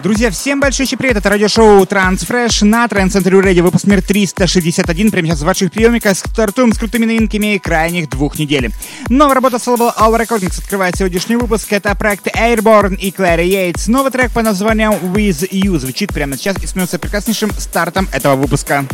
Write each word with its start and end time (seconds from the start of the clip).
Друзья, 0.00 0.30
всем 0.30 0.60
большой 0.60 0.86
привет, 0.86 1.16
это 1.16 1.28
радиошоу 1.28 1.82
Transfresh 1.82 2.64
на 2.64 2.86
Trend 2.86 3.08
Center 3.08 3.42
Radio, 3.42 3.62
выпуск 3.62 3.84
номер 3.84 4.00
361, 4.00 5.10
прямо 5.10 5.26
сейчас 5.26 5.40
в 5.40 5.44
ваших 5.44 5.72
приемниках, 5.72 6.16
стартуем 6.16 6.72
с 6.72 6.78
крутыми 6.78 7.04
новинками 7.04 7.58
крайних 7.58 8.08
двух 8.08 8.38
недель. 8.38 8.70
Новая 9.08 9.34
работа 9.34 9.58
лейбла 9.66 9.92
Our 9.98 10.24
Recordings 10.24 10.56
открывает 10.60 10.94
сегодняшний 10.96 11.34
выпуск, 11.34 11.72
это 11.72 11.92
проект 11.96 12.28
Airborne 12.28 12.94
и 12.94 13.10
Clary 13.10 13.48
Yates. 13.48 13.90
Новый 13.90 14.12
трек 14.12 14.30
по 14.30 14.40
названию 14.40 14.92
With 14.92 15.50
You 15.50 15.76
звучит 15.80 16.14
прямо 16.14 16.36
сейчас 16.36 16.62
и 16.62 16.66
становится 16.68 17.00
прекраснейшим 17.00 17.50
стартом 17.58 18.06
этого 18.12 18.36
выпуска. 18.36 18.86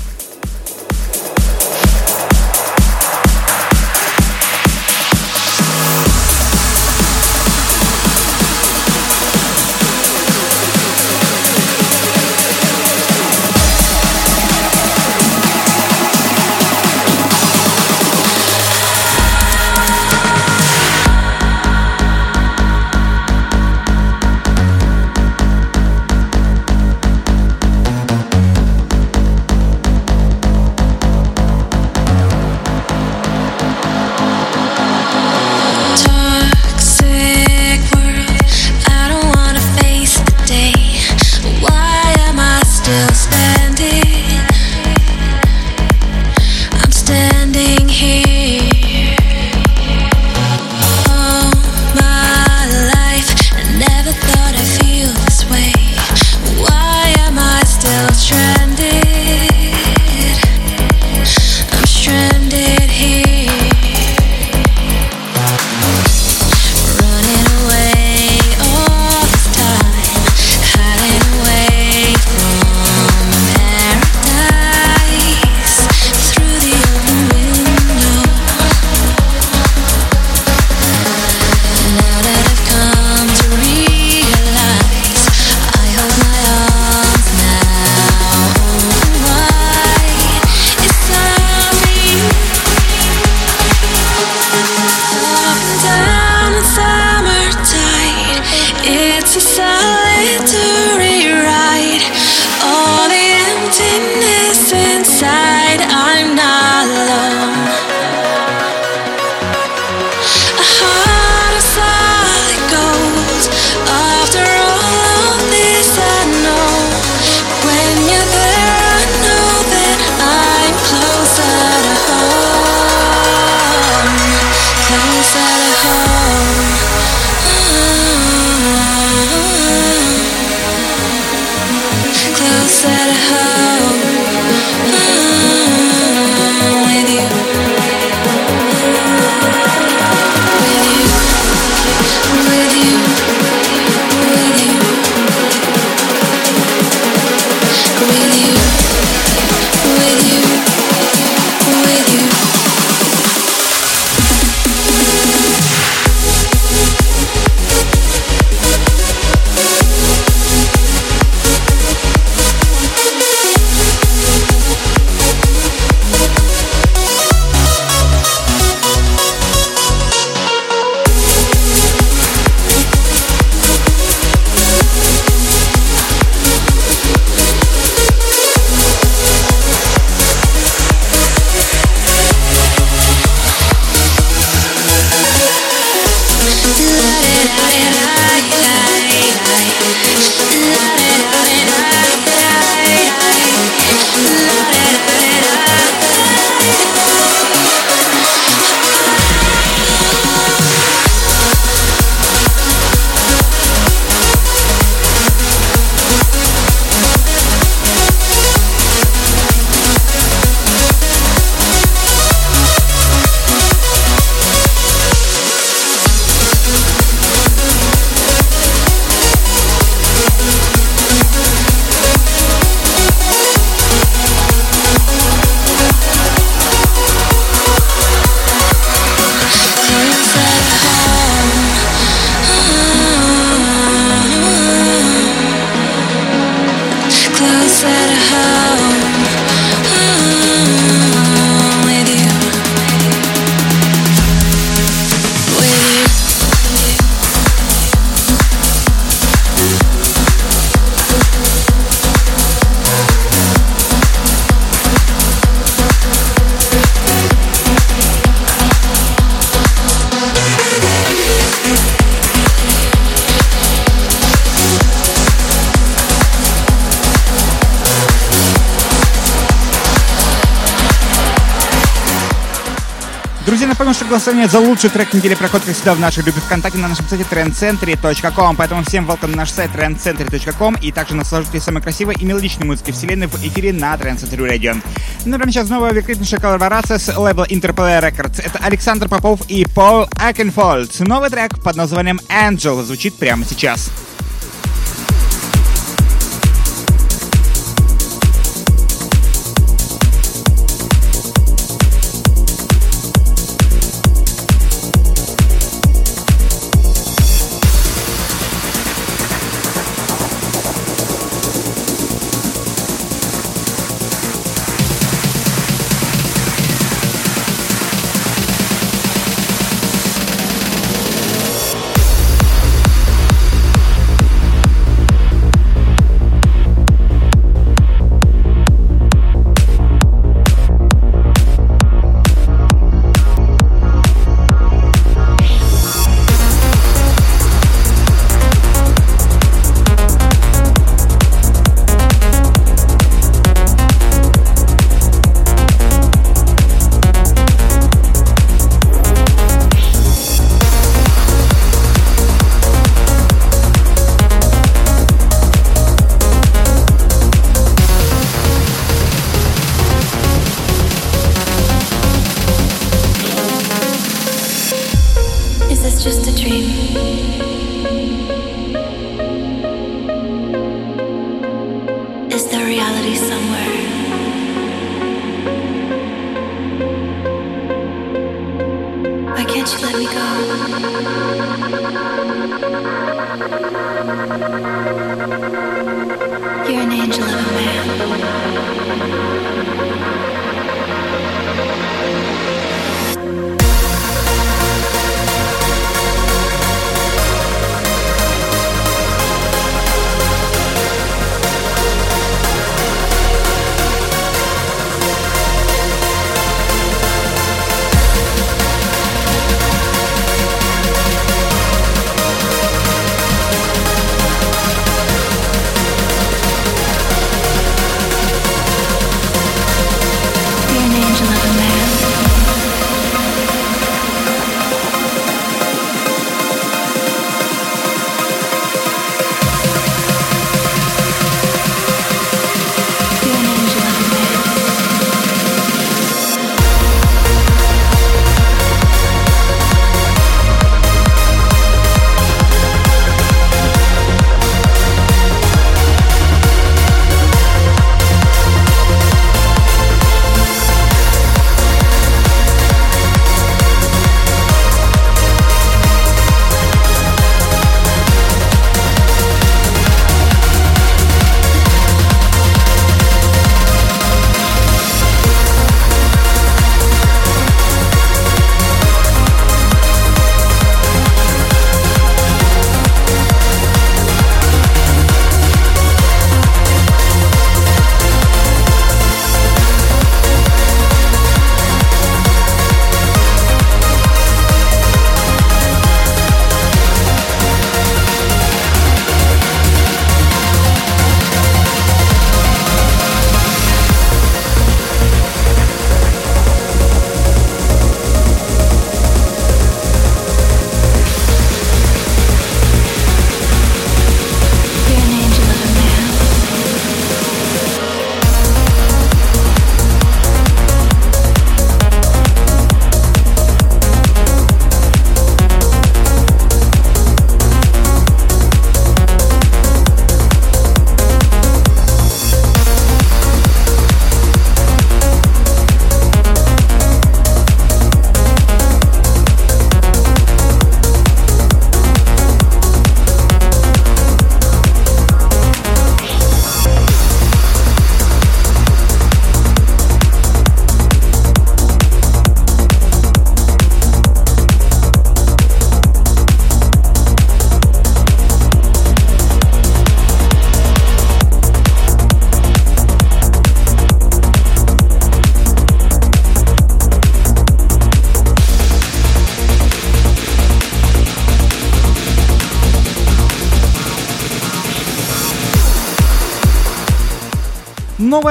Голосование 274.14 274.46
за 274.46 274.60
лучший 274.60 274.90
трек 274.90 275.12
недели 275.12 275.34
проходит 275.34 275.66
как 275.66 275.74
всегда 275.74 275.92
в 275.92 275.98
нашей 275.98 276.22
группе 276.22 276.38
ВКонтакте 276.38 276.78
на 276.78 276.86
нашем 276.86 277.04
сайте 277.08 277.26
trancecentury.com. 277.28 278.54
Поэтому 278.54 278.84
всем 278.84 279.10
welcome 279.10 279.30
на 279.30 279.38
наш 279.38 279.50
сайт 279.50 279.72
trancecentury.com 279.72 280.76
и 280.76 280.92
также 280.92 281.16
наслаждайтесь 281.16 281.64
самой 281.64 281.82
красивой 281.82 282.14
и 282.14 282.24
мелодичной 282.24 282.64
музыкой 282.64 282.94
вселенной 282.94 283.26
в 283.26 283.34
эфире 283.34 283.72
на 283.72 283.92
Trance 283.96 284.20
Century 284.20 284.48
Radio. 284.48 284.80
Ну, 285.24 285.36
прямо 285.36 285.50
сейчас 285.50 285.68
новая 285.68 285.90
великолепнейшая 285.90 286.38
коллаборация 286.38 286.98
с 286.98 287.12
лейбла 287.16 287.44
Interplay 287.48 288.00
Records. 288.00 288.40
Это 288.40 288.60
Александр 288.60 289.08
Попов 289.08 289.40
и 289.48 289.66
Пол 289.74 290.06
Окенфолд. 290.16 291.00
Новый 291.00 291.30
трек 291.30 291.60
под 291.60 291.74
названием 291.74 292.20
Angel 292.28 292.84
звучит 292.84 293.16
прямо 293.16 293.44
сейчас. 293.44 293.90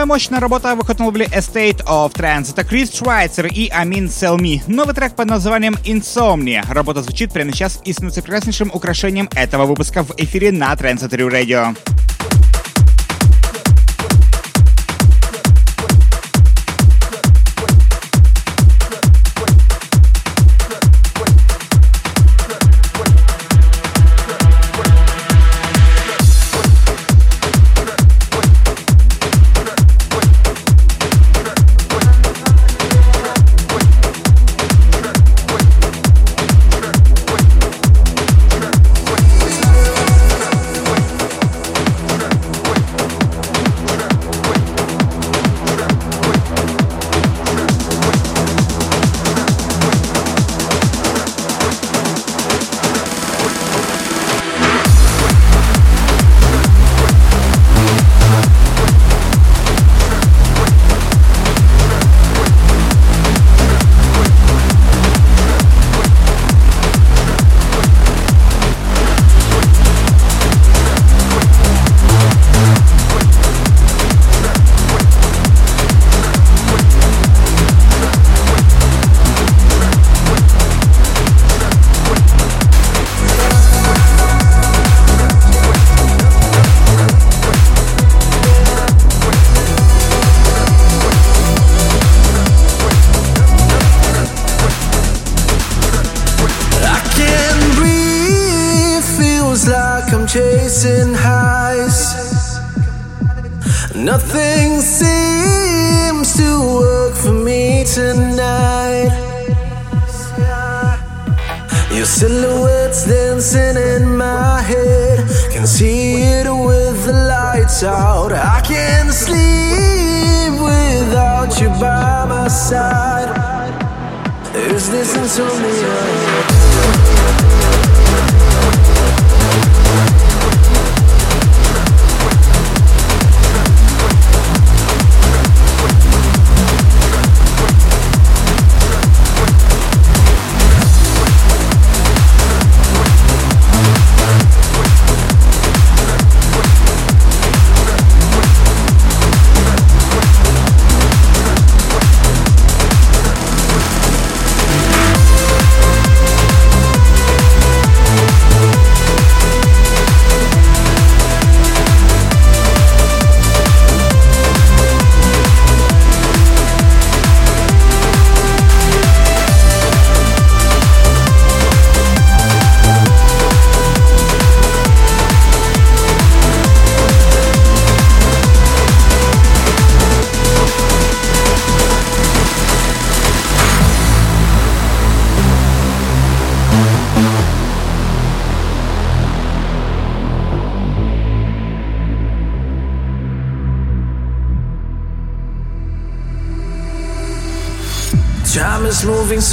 Новая 0.03 0.15
мощная 0.15 0.41
работа 0.41 0.77
лейбле 0.99 1.27
Estate 1.27 1.81
of 1.85 2.11
Trance. 2.11 2.51
Это 2.51 2.65
Крис 2.65 2.93
Швайцер 2.93 3.45
и 3.45 3.69
Амин 3.69 4.09
Селми. 4.09 4.61
Новый 4.67 4.93
трек 4.93 5.15
под 5.15 5.29
названием 5.29 5.77
Insomnia. 5.85 6.61
Работа 6.69 7.01
звучит 7.01 7.31
прямо 7.31 7.53
сейчас 7.53 7.79
и 7.85 7.93
становится 7.93 8.21
прекраснейшим 8.21 8.69
украшением 8.73 9.29
этого 9.33 9.65
выпуска 9.65 10.03
в 10.03 10.11
эфире 10.17 10.51
на 10.51 10.73
Trance 10.73 11.09
Radio. 11.09 11.92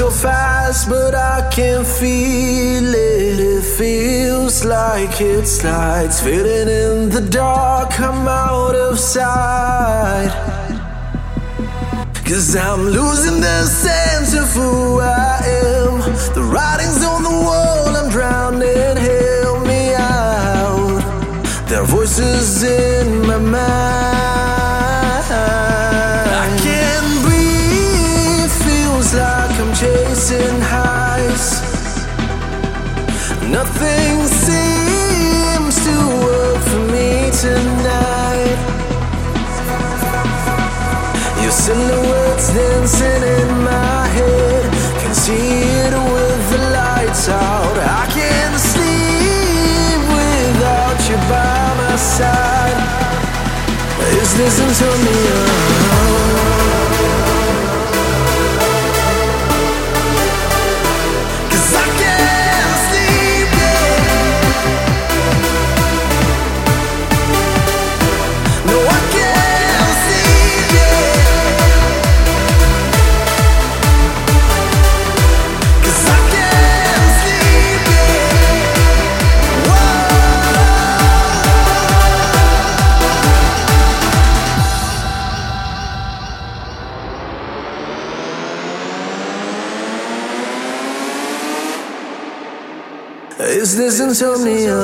So 0.01 0.11
fast, 0.11 0.89
but 0.89 1.15
I 1.15 1.47
can 1.53 1.85
feel 1.85 2.89
it. 2.95 3.39
It 3.39 3.65
feels 3.79 4.65
like 4.65 5.21
it 5.21 5.45
slides, 5.45 6.23
fading 6.23 6.71
in 6.85 7.11
the 7.11 7.21
dark. 7.21 8.01
I'm 8.01 8.27
out 8.27 8.75
of 8.75 8.99
sight. 8.99 10.33
Cause 12.25 12.57
I'm 12.57 12.83
losing 12.99 13.43
the 13.43 13.67
sense 13.67 14.33
of 14.43 14.49
who 14.55 15.01
I 15.01 15.37
am. 15.69 16.01
The 16.37 16.45
writing's 16.51 17.05
on 17.05 17.23
the 17.23 17.37
wall, 17.47 17.89
I'm 18.01 18.09
drowning. 18.09 18.97
Help 18.97 19.67
me 19.67 19.83
out. 19.97 21.03
There 21.69 21.83
are 21.83 21.91
voices 21.97 22.63
in 22.63 23.27
my 23.27 23.37
mind. 23.37 24.10
Nothing 33.51 34.29
seems 34.29 35.75
to 35.85 35.97
work 36.23 36.63
for 36.71 36.85
me 36.95 37.31
tonight. 37.35 38.59
Your 41.43 41.51
silhouette's 41.51 42.55
dancing 42.55 43.23
in 43.39 43.49
my 43.65 44.07
head. 44.15 44.71
Can 45.03 45.15
see 45.15 45.67
it 45.83 45.93
with 45.93 46.43
the 46.53 46.63
lights 46.79 47.29
out. 47.29 47.77
I 47.77 48.07
can't 48.15 48.57
sleep 48.73 50.01
without 50.15 51.01
you 51.11 51.17
by 51.27 51.75
my 51.83 51.97
side. 51.97 52.79
Is 54.23 54.31
this 54.39 54.61
insomnia? 54.61 56.30
Insomnia? 94.21 94.80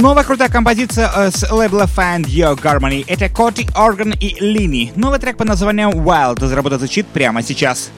Новая 0.00 0.22
крутая 0.22 0.48
композиция 0.48 1.10
э, 1.12 1.30
с 1.32 1.50
лейбла 1.50 1.86
Find 1.86 2.22
Your 2.26 2.56
Harmony. 2.62 3.04
Это 3.08 3.28
Коти, 3.28 3.68
Орган 3.76 4.12
и 4.12 4.36
Лини. 4.38 4.92
Новый 4.94 5.18
трек 5.18 5.36
под 5.36 5.48
названием 5.48 5.90
Wild. 5.90 6.46
Заработать 6.46 6.78
звучит 6.78 7.08
прямо 7.08 7.42
сейчас. 7.42 7.90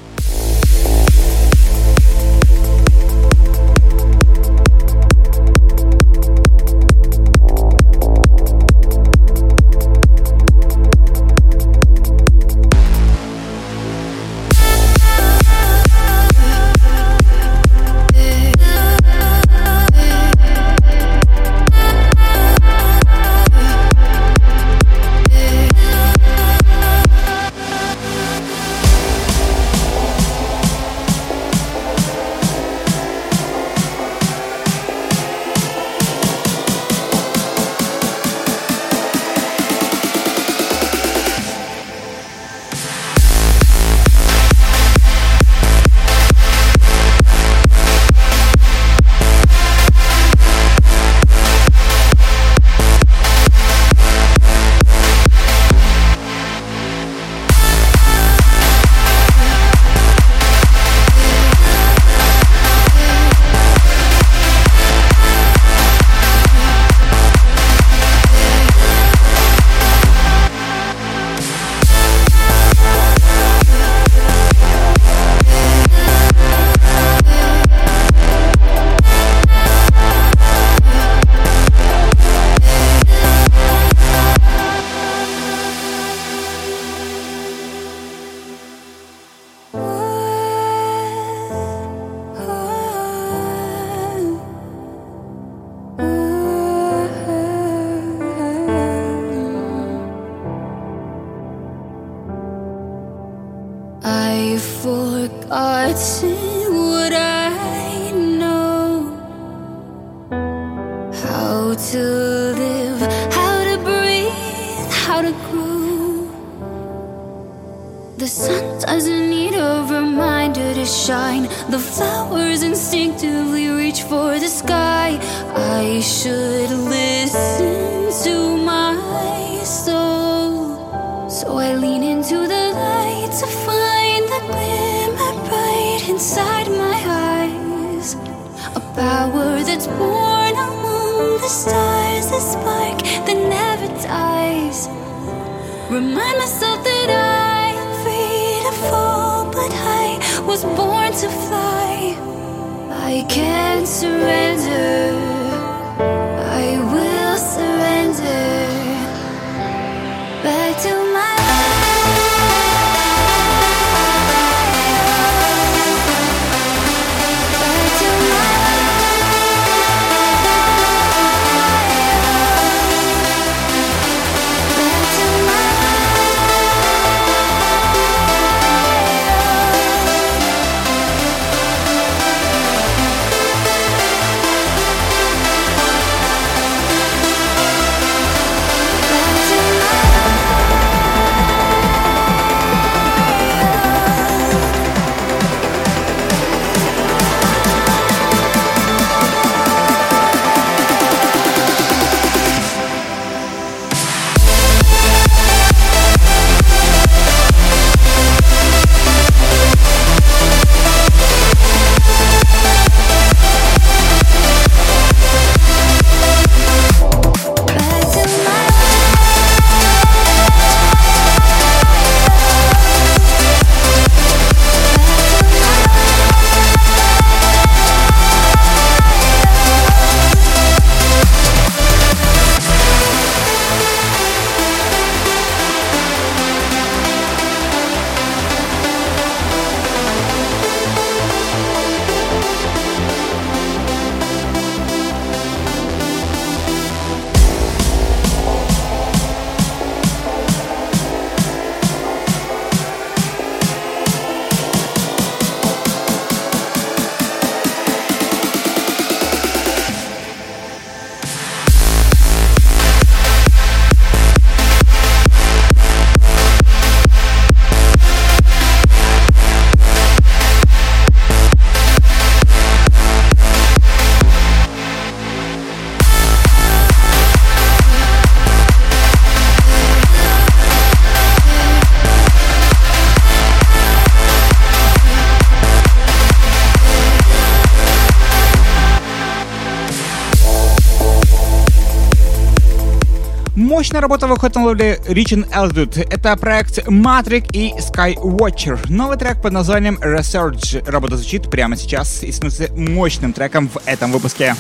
Мощная 294.01 294.19
работа 294.19 294.59
лейбле 294.61 294.99
Reaching 295.09 295.47
Altitude. 295.53 296.09
Это 296.11 296.35
проект 296.37 296.79
Matrix 296.89 297.51
и 297.53 297.75
Skywatcher. 297.79 298.79
Новый 298.89 299.19
трек 299.19 299.43
под 299.43 299.53
названием 299.53 299.97
Research. 299.97 300.89
Работа 300.91 301.19
звучит 301.19 301.51
прямо 301.51 301.77
сейчас 301.77 302.23
и 302.23 302.33
становится 302.33 302.73
мощным 302.73 303.35
треком 303.35 303.69
в 303.69 303.79
этом 303.85 304.11
выпуске. 304.11 304.55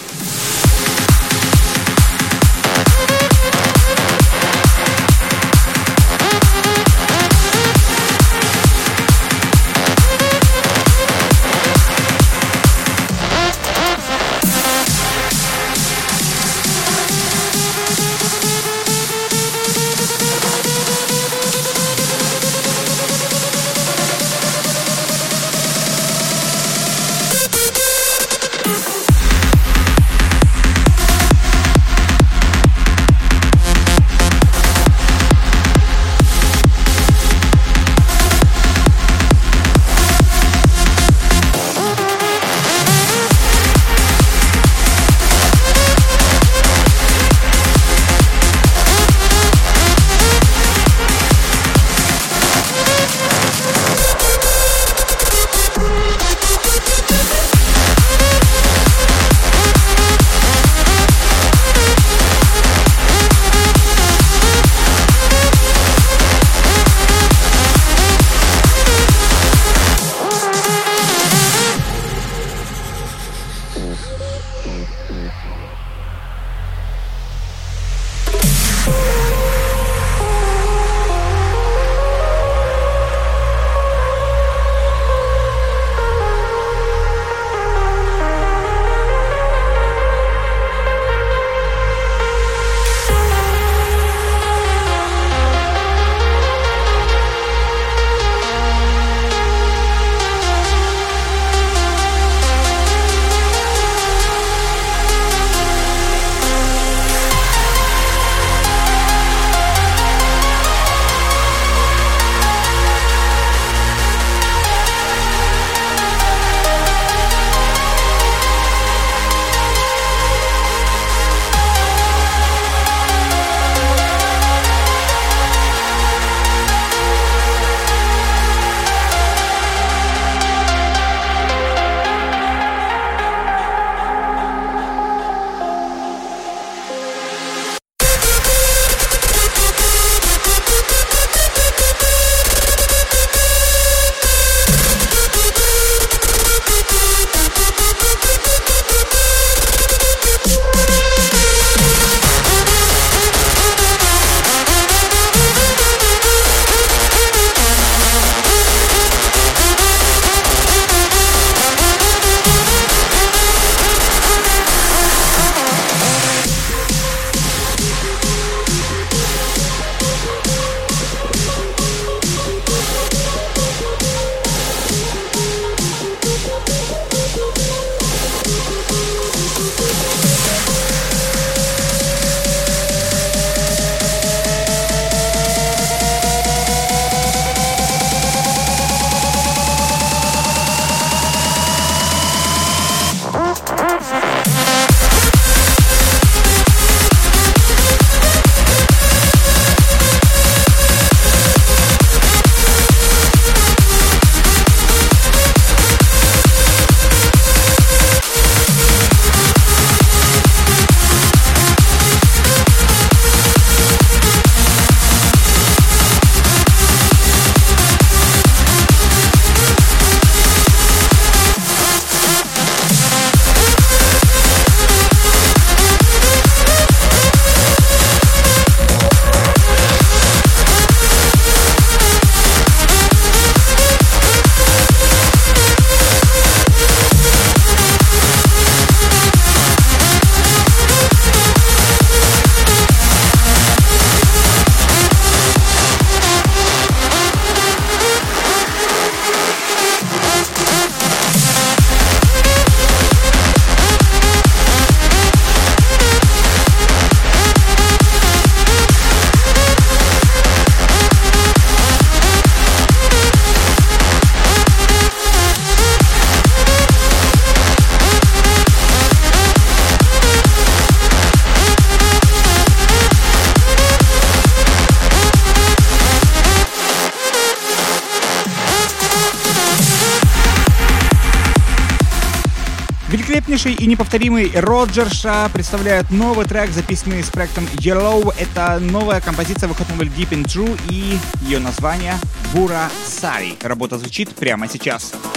Любопытнейший 283.60 283.84
и 283.84 283.86
неповторимый 283.86 284.50
Роджер 284.54 285.12
Ша 285.12 285.48
представляет 285.52 286.10
новый 286.10 286.46
трек, 286.46 286.70
записанный 286.70 287.22
с 287.22 287.28
проектом 287.28 287.64
Yellow. 287.74 288.32
Это 288.38 288.78
новая 288.80 289.20
композиция 289.20 289.68
выходит 289.68 289.94
на 289.96 290.02
Deep 290.02 290.30
in 290.30 290.44
True 290.44 290.80
и 290.88 291.18
ее 291.42 291.58
название 291.58 292.14
Бура 292.54 292.88
Сари. 293.04 293.56
Работа 293.62 293.98
звучит 293.98 294.30
прямо 294.30 294.66
сейчас. 294.66 294.80
Сейчас. 294.80 295.29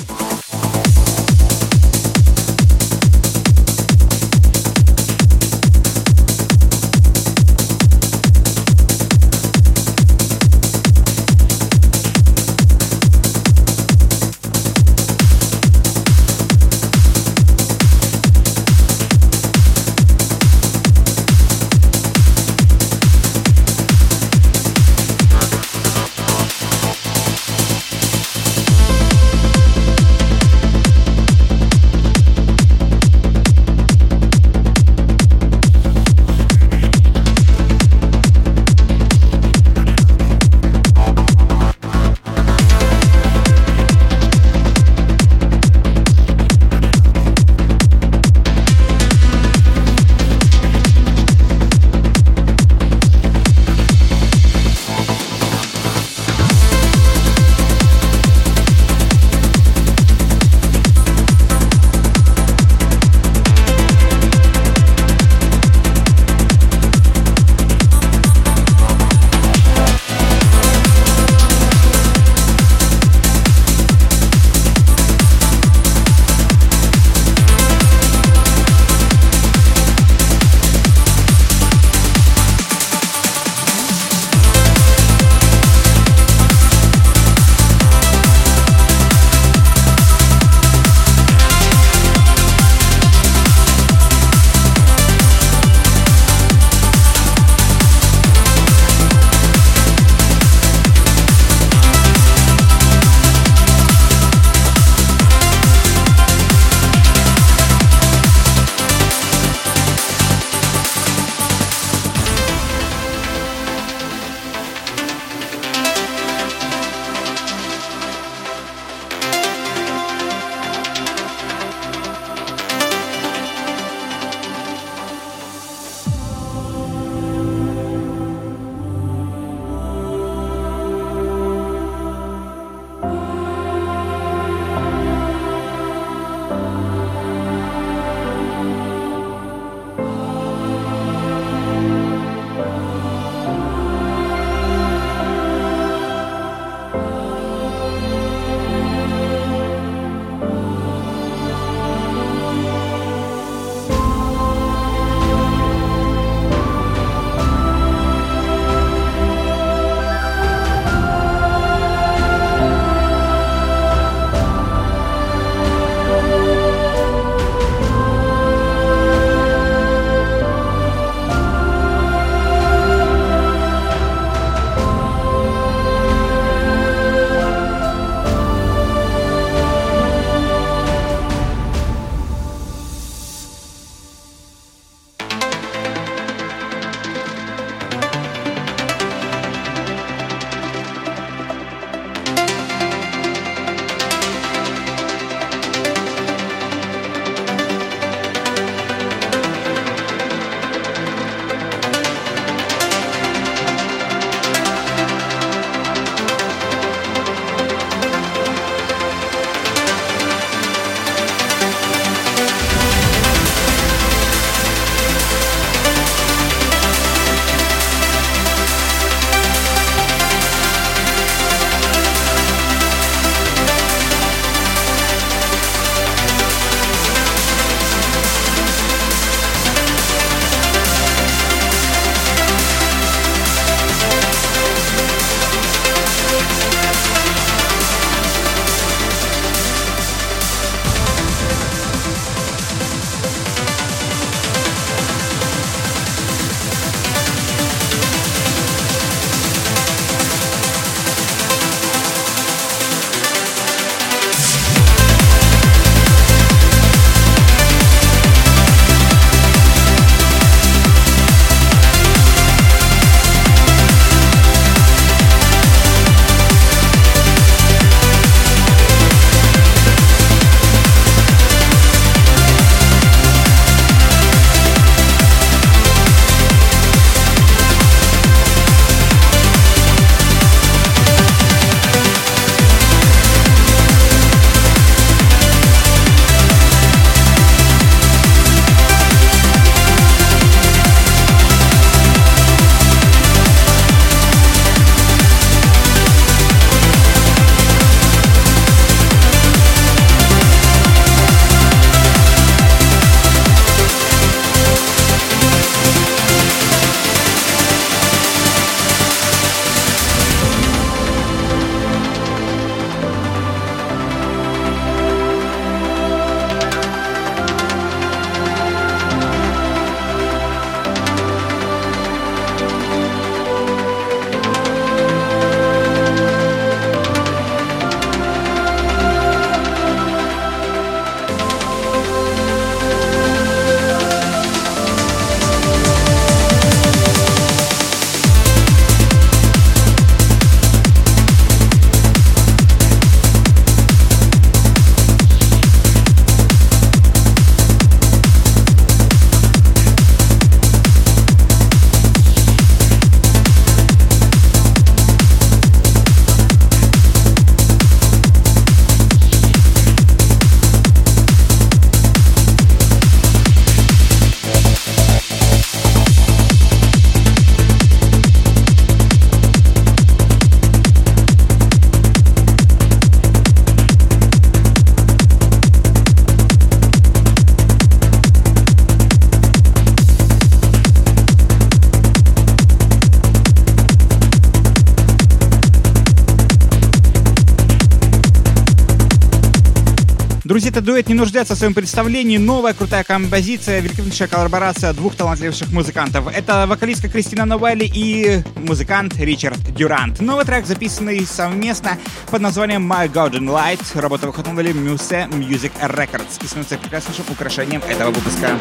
Дуэт 390.93 391.09
не 391.09 391.15
нуждается 391.15 391.55
в 391.55 391.57
своем 391.57 391.73
представлении. 391.73 392.37
Новая 392.37 392.75
крутая 392.75 393.03
композиция, 393.03 393.79
великолепнейшая 393.79 394.27
коллаборация 394.27 394.93
двух 394.93 395.15
талантливых 395.15 395.71
музыкантов. 395.71 396.27
Это 396.27 396.67
вокалистка 396.67 397.09
Кристина 397.09 397.45
Новелли 397.45 397.89
и 397.91 398.43
музыкант 398.57 399.15
Ричард 399.17 399.57
Дюрант. 399.73 400.21
Новый 400.21 400.45
трек, 400.45 400.67
записанный 400.67 401.25
совместно 401.25 401.97
под 402.29 402.41
названием 402.41 402.91
My 402.91 403.11
Golden 403.11 403.49
Light. 403.49 403.81
Работа 403.99 404.27
выходит 404.27 404.53
на 404.53 404.59
Muse 404.59 405.27
Music 405.31 405.71
Records 405.81 406.43
и 406.43 406.45
становится 406.45 406.77
прекраснейшим 406.77 407.25
украшением 407.31 407.81
этого 407.89 408.11
выпуска. 408.11 408.51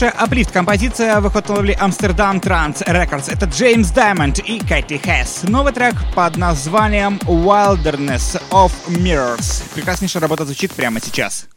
Великолепнейшая 0.00 0.24
аплифт 0.24 0.50
композиция 0.50 1.20
выход 1.20 1.46
на 1.50 1.56
лейбле 1.56 1.74
Amsterdam 1.78 2.40
Trans 2.40 2.82
Records. 2.86 3.30
Это 3.30 3.44
Джеймс 3.44 3.90
Даймонд 3.90 4.38
и 4.38 4.58
Кэти 4.58 4.96
Хэс. 4.96 5.42
Новый 5.42 5.74
трек 5.74 5.94
под 6.14 6.38
названием 6.38 7.18
Wilderness 7.24 8.40
of 8.50 8.72
Mirrors. 8.88 9.62
Прекраснейшая 9.74 10.22
работа 10.22 10.46
звучит 10.46 10.72
прямо 10.72 11.00
сейчас. 11.02 11.49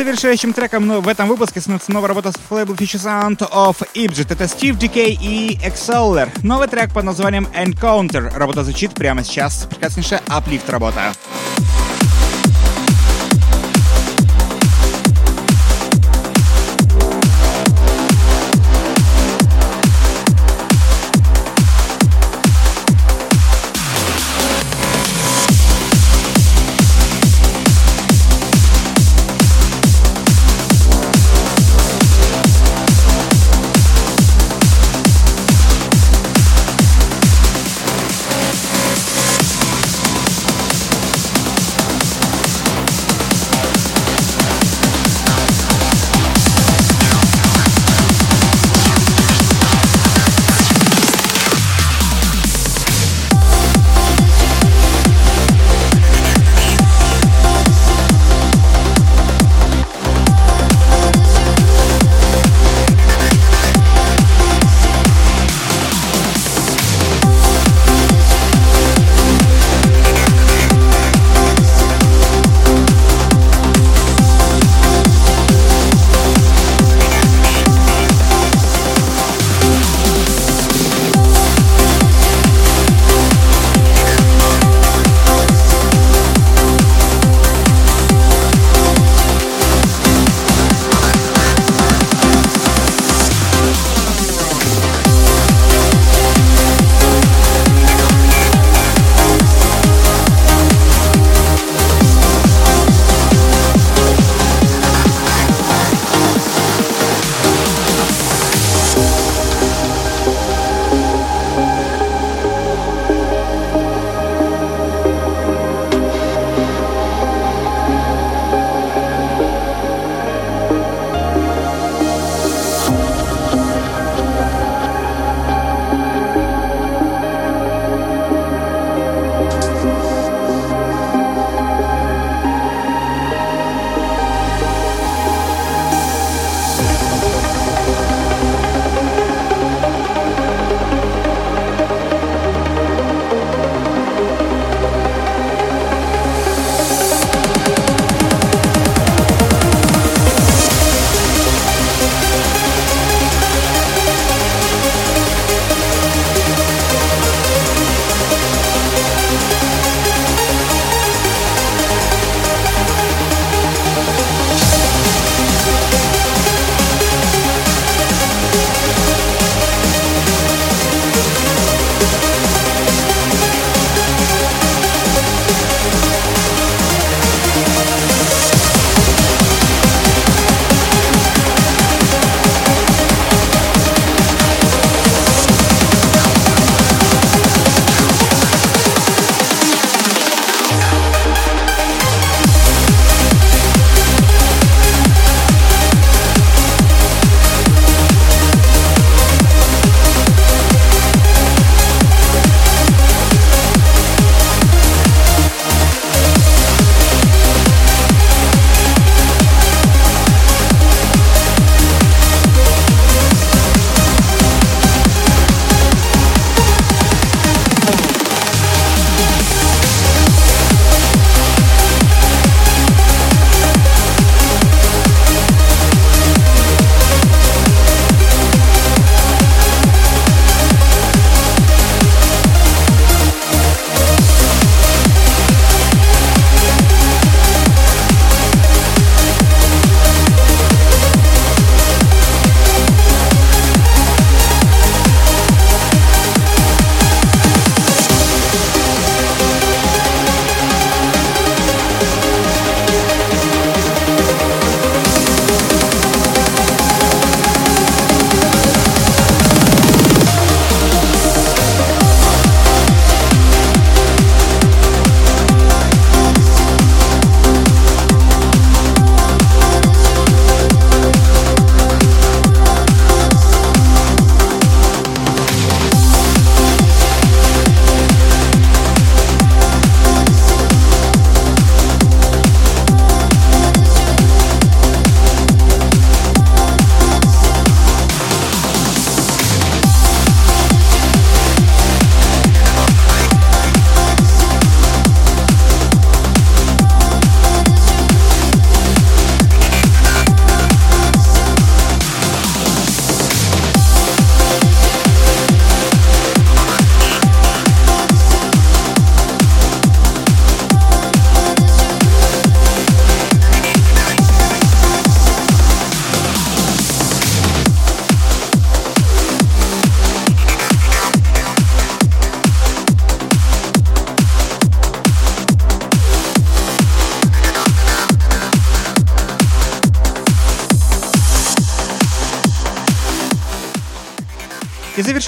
Предзавершающим 0.00 0.54
треком 0.54 1.02
в 1.02 1.08
этом 1.08 1.28
выпуске 1.28 1.60
становится 1.60 1.92
новая 1.92 2.08
работа 2.08 2.32
с 2.32 2.36
лейбл 2.50 2.72
Future 2.72 3.36
Sound 3.36 3.46
of 3.50 3.86
Ibjit. 3.92 4.32
Это 4.32 4.44
Steve 4.44 4.78
Decay 4.78 5.18
и 5.20 5.58
Exceller. 5.62 6.30
Новый 6.42 6.68
трек 6.68 6.90
под 6.94 7.04
названием 7.04 7.46
Encounter. 7.54 8.34
Работа 8.34 8.64
звучит 8.64 8.94
прямо 8.94 9.22
сейчас. 9.22 9.66
Прекраснейшая 9.68 10.22
аплифт 10.26 10.70
работа. 10.70 11.12
И 11.58 11.79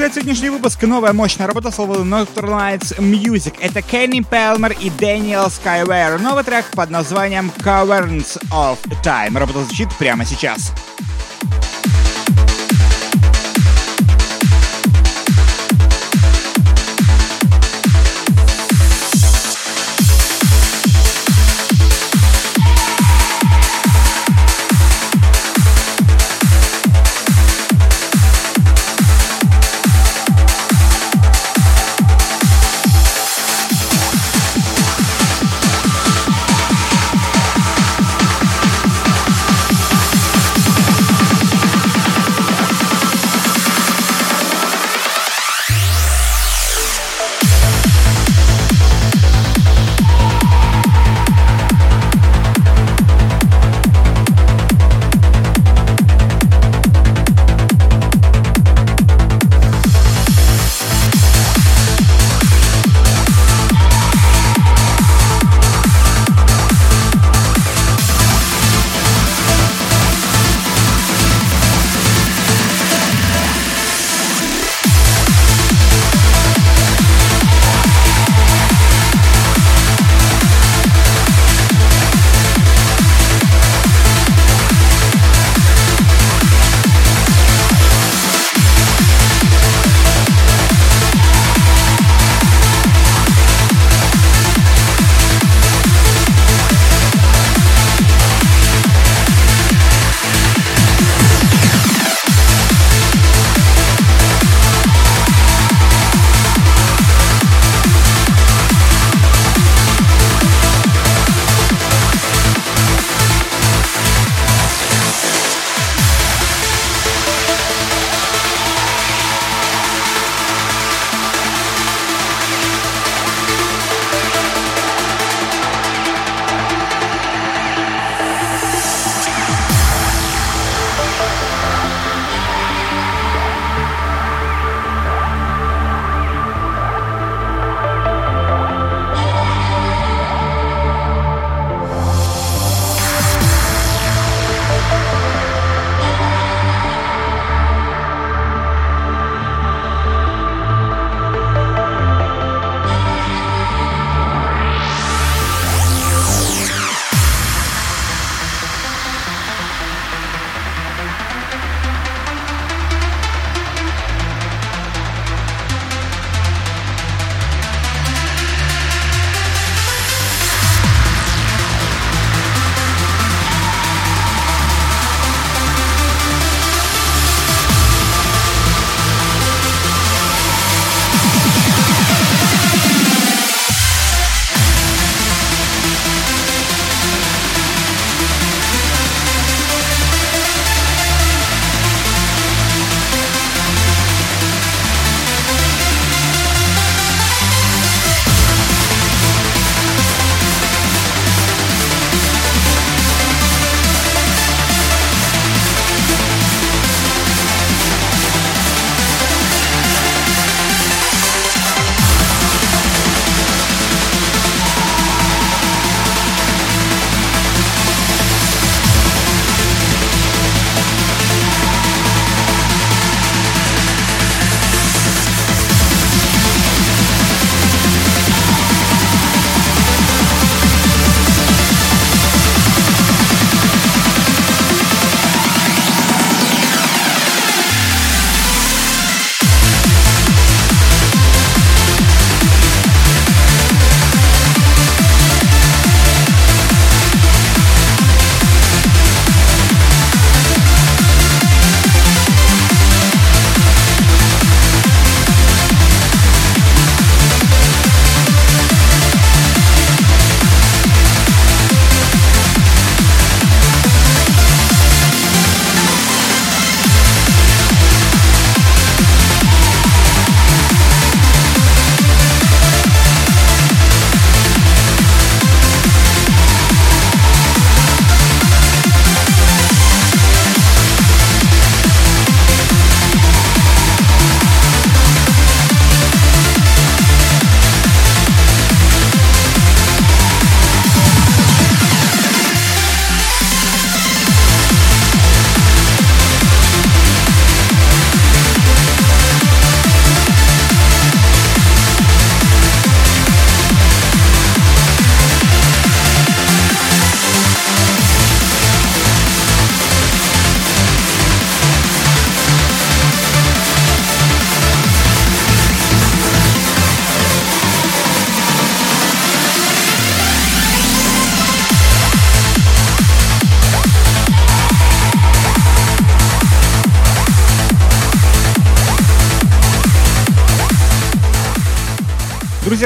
завершает 0.03 0.14
сегодняшний 0.14 0.50
выпуск 0.50 0.82
новая 0.82 1.12
мощная 1.12 1.46
работа 1.46 1.70
с 1.70 1.78
лейбла 1.78 2.03
Nocturne 2.03 2.80
Lights 2.80 2.98
Music. 2.98 3.55
Это 3.61 3.82
Кенни 3.82 4.20
Пелмер 4.20 4.72
и 4.72 4.90
Дэниел 4.90 5.46
Skyware. 5.46 6.18
Новый 6.18 6.42
трек 6.42 6.66
под 6.72 6.90
названием 6.90 7.53
Caverns 7.59 8.36
of 8.50 8.78
Time. 9.05 9.38
Работа 9.38 9.62
звучит 9.62 9.88
прямо 9.98 10.24
сейчас. 10.24 10.72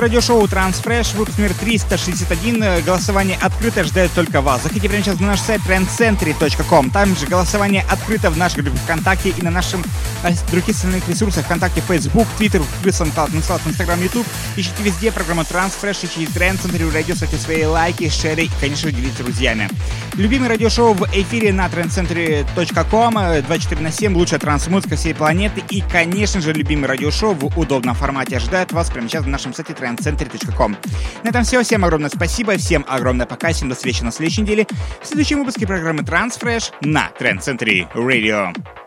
Радиошоу 0.06 0.44
Transfresh, 0.44 1.16
выпуск 1.16 1.36
номер 1.36 1.52
361. 1.54 2.84
Голосование 2.84 3.36
открыто, 3.42 3.82
ждет 3.82 4.12
только 4.14 4.40
вас. 4.40 4.62
Заходите 4.62 4.88
прямо 4.88 5.02
сейчас 5.02 5.18
на 5.18 5.26
наш 5.26 5.40
сайт 5.40 5.60
trendcentry.com. 5.62 6.90
Там 6.90 7.16
же 7.16 7.26
голосование 7.26 7.84
открыто 7.90 8.30
в 8.30 8.38
нашей 8.38 8.62
группе 8.62 8.78
ВКонтакте 8.84 9.30
и 9.30 9.42
на 9.42 9.50
нашем 9.50 9.82
э, 10.22 10.30
других 10.52 10.76
социальных 10.76 11.08
ресурсах 11.08 11.46
ВКонтакте, 11.46 11.82
Facebook, 11.88 12.28
Twitter, 12.38 12.62
SoundCloud, 12.84 13.32
Instagram, 13.34 14.00
YouTube. 14.00 14.26
Ищите 14.54 14.80
везде 14.84 15.10
программу 15.10 15.42
Transfresh, 15.42 16.06
ищите 16.06 16.30
Trend 16.30 16.62
Center 16.62 16.88
Radio, 16.92 17.16
ставьте 17.16 17.36
свои 17.36 17.64
лайки, 17.64 18.08
шеры 18.08 18.44
и, 18.44 18.50
конечно, 18.60 18.92
делитесь 18.92 19.14
с 19.14 19.18
друзьями. 19.18 19.68
Любимое 20.14 20.50
радиошоу 20.50 20.94
в 20.94 21.02
эфире 21.14 21.52
на 21.52 21.66
trendcentry.com 21.66 23.42
24 23.42 23.80
на 23.80 23.90
7, 23.90 24.14
лучшая 24.14 24.38
транс-музыка 24.38 24.94
всей 24.94 25.14
планеты 25.14 25.64
и, 25.68 25.80
конечно 25.80 26.40
же, 26.40 26.52
любимое 26.52 26.86
радиошоу 26.90 27.34
в 27.34 27.58
удобном 27.58 27.96
формате 27.96 28.36
ожидает 28.36 28.70
вас 28.70 28.88
прямо 28.88 29.08
сейчас 29.08 29.24
на 29.24 29.32
нашем 29.32 29.52
сайте 29.52 29.74
trendcentry.com. 29.96 30.76
На 31.24 31.28
этом 31.28 31.44
все. 31.44 31.62
Всем 31.62 31.84
огромное 31.84 32.10
спасибо, 32.10 32.56
всем 32.56 32.84
огромное 32.88 33.26
пока, 33.26 33.52
всем 33.52 33.68
до 33.68 33.74
встречи 33.74 34.02
на 34.02 34.12
следующей 34.12 34.42
неделе 34.42 34.66
в 35.00 35.06
следующем 35.06 35.38
выпуске 35.38 35.66
программы 35.66 36.02
Transfresh 36.02 36.72
на 36.82 37.10
Trend 37.18 37.40
Century 37.40 37.92
Radio. 37.94 38.85